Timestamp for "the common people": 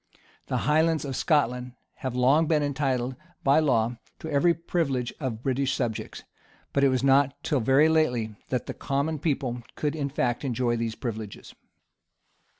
8.65-9.61